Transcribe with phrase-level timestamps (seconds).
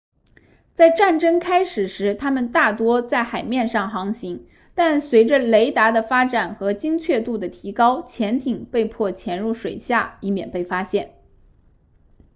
[0.73, 11.13] 在战争开始时它们大多在海面上航行但随着雷达的发展和精确度的提高潜艇被迫潜入水下以免被发现